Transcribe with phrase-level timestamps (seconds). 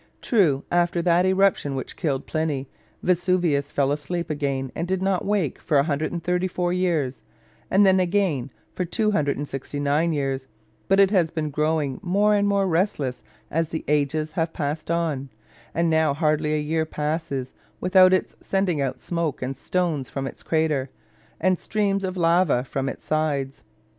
[0.19, 2.67] True, after that eruption which killed Pliny,
[3.03, 7.21] Vesuvius fell asleep again, and did not awake for 134 years,
[7.69, 10.47] and then again for 269 years
[10.87, 15.29] but it has been growing more and more restless as the ages have passed on,
[15.71, 20.41] and now hardly a year passes without its sending out smoke and stones from its
[20.41, 20.89] crater,
[21.39, 23.61] and streams of lava from its sides.